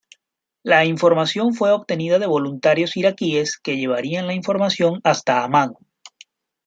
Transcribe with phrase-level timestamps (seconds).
[0.63, 5.75] La información fue obtenida de voluntarios iraquíes que llevarían la información hasta Amán.